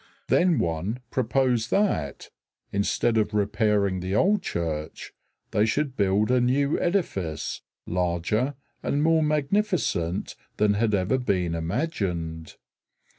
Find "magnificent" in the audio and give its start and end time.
9.21-10.35